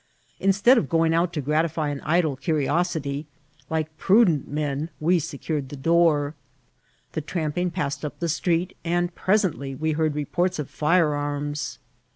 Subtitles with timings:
[0.39, 3.27] Instead of going out to gratify an idle curiosity,
[3.69, 6.33] like prudent men we secured the door.
[7.11, 11.77] The tramping passed up the street, and presently we heard reports of firearms.